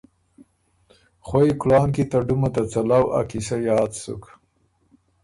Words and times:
خوئ 1.27 1.49
کُلان 1.61 1.89
کی 1.95 2.03
ته 2.11 2.17
ډُمه 2.27 2.49
ته 2.53 2.61
څَلؤ 2.71 3.05
ا 3.19 3.21
قیصۀ 3.29 3.57
یاد 3.67 3.91
سُک۔ 4.01 4.23